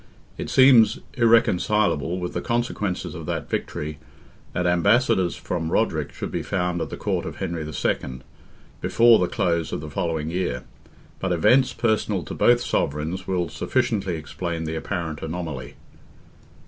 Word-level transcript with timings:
It 0.35 0.49
seems 0.49 0.97
irreconcilable, 1.13 2.17
with 2.19 2.33
the 2.33 2.41
consequences 2.41 3.13
of 3.13 3.27
that 3.27 3.47
victory, 3.47 3.99
that 4.51 4.65
Ambassadors 4.65 5.35
from 5.35 5.71
Roderick 5.71 6.11
should 6.11 6.31
be 6.31 6.41
found 6.41 6.81
at 6.81 6.89
the 6.89 6.97
Court 6.97 7.23
of 7.23 7.35
Henry 7.35 7.61
II. 7.61 8.21
before 8.81 9.19
the 9.19 9.27
close 9.27 9.71
of 9.71 9.79
the 9.79 9.91
following 9.91 10.31
year: 10.31 10.63
but 11.19 11.31
events 11.31 11.73
personal 11.73 12.23
to 12.23 12.33
both 12.33 12.61
sovereigns 12.61 13.27
will 13.27 13.47
sufficiently 13.47 14.15
explain 14.15 14.63
the 14.63 14.75
apparent 14.75 15.21
anomaly. 15.21 15.75